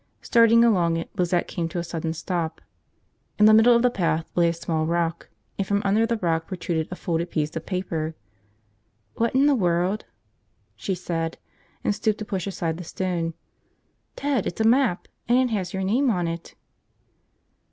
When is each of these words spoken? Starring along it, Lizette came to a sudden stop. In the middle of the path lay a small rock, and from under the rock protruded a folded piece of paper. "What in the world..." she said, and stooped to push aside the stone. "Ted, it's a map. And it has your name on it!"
Starring 0.23 0.65
along 0.65 0.97
it, 0.97 1.11
Lizette 1.15 1.47
came 1.47 1.69
to 1.69 1.77
a 1.77 1.83
sudden 1.83 2.11
stop. 2.11 2.59
In 3.37 3.45
the 3.45 3.53
middle 3.53 3.75
of 3.75 3.83
the 3.83 3.91
path 3.91 4.31
lay 4.33 4.49
a 4.49 4.53
small 4.53 4.87
rock, 4.87 5.29
and 5.59 5.67
from 5.67 5.79
under 5.85 6.07
the 6.07 6.17
rock 6.17 6.47
protruded 6.47 6.87
a 6.89 6.95
folded 6.95 7.29
piece 7.29 7.55
of 7.55 7.67
paper. 7.67 8.15
"What 9.17 9.35
in 9.35 9.45
the 9.45 9.53
world..." 9.53 10.05
she 10.75 10.95
said, 10.95 11.37
and 11.83 11.93
stooped 11.93 12.17
to 12.17 12.25
push 12.25 12.47
aside 12.47 12.77
the 12.77 12.83
stone. 12.83 13.35
"Ted, 14.15 14.47
it's 14.47 14.59
a 14.61 14.67
map. 14.67 15.07
And 15.29 15.37
it 15.37 15.53
has 15.53 15.71
your 15.71 15.83
name 15.83 16.09
on 16.09 16.27
it!" 16.27 16.55